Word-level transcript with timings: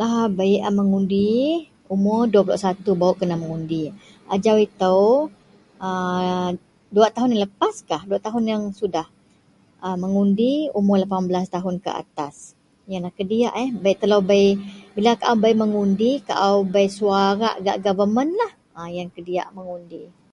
lahabei 0.00 0.52
a 0.66 0.68
megundi 0.78 1.22
umor 1.94 2.20
dua 2.32 2.42
pulok 2.46 2.60
satu 2.64 2.90
baru 3.00 3.14
kena 3.20 3.36
mengundi, 3.40 3.82
ajau 4.34 4.56
itou 4.68 5.02
a 5.86 5.88
dua 6.96 7.08
tahun 7.16 7.32
lepaihkah 7.44 8.02
dua 8.08 8.18
tahun 8.26 8.44
yang 8.52 8.62
sudah 8.80 9.06
a 9.84 9.88
mengundi 10.02 10.52
umor 10.78 10.96
lapan 11.02 11.22
belaih 11.28 11.48
tahun 11.56 11.76
ke 11.84 11.90
atas, 12.02 12.34
ienlah 12.90 13.12
kediyak 13.18 13.54
eh 13.64 13.70
bei 13.82 13.94
telou 14.00 14.22
bei 14.30 14.46
bila 14.94 15.10
au 15.30 15.36
bei 15.44 15.54
mengundi 15.62 16.10
au 16.46 16.56
bei 16.74 16.88
suarak 16.98 17.54
gak 17.64 17.78
gevamentlah, 17.84 18.52
a 18.78 18.80
ien 18.96 19.08
kediyak 19.16 19.48
mengundi 19.56 20.02